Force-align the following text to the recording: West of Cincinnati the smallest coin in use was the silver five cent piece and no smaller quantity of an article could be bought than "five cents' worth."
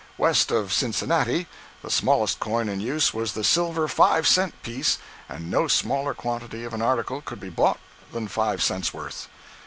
West 0.17 0.49
of 0.49 0.73
Cincinnati 0.73 1.45
the 1.83 1.91
smallest 1.91 2.39
coin 2.39 2.67
in 2.67 2.79
use 2.79 3.13
was 3.13 3.33
the 3.33 3.43
silver 3.43 3.87
five 3.87 4.27
cent 4.27 4.59
piece 4.63 4.97
and 5.29 5.51
no 5.51 5.67
smaller 5.67 6.15
quantity 6.15 6.63
of 6.63 6.73
an 6.73 6.81
article 6.81 7.21
could 7.21 7.39
be 7.39 7.49
bought 7.49 7.77
than 8.11 8.27
"five 8.27 8.63
cents' 8.63 8.95
worth." 8.95 9.29